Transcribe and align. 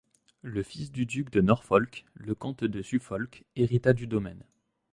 Le 0.41 0.63
fils 0.63 0.91
du 0.91 1.05
duc 1.05 1.29
de 1.29 1.41
Norfolk, 1.41 2.05
le 2.15 2.33
comte 2.33 2.63
de 2.63 2.81
Suffolk, 2.81 3.45
hérita 3.55 3.93
du 3.93 4.07
domaine. 4.07 4.43